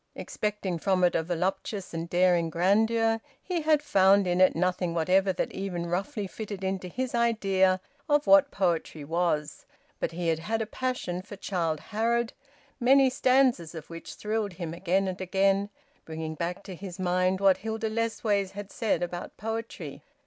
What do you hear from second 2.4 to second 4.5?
grandeur, he had found in